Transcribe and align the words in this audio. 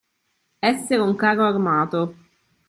Essere 0.57 0.99
un 1.03 1.15
carro 1.15 1.43
armato. 1.45 2.15